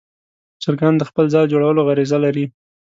چرګان 0.63 0.93
د 0.97 1.03
خپل 1.09 1.25
ځاله 1.33 1.51
جوړولو 1.53 1.85
غریزه 1.87 2.17
لري. 2.25 2.45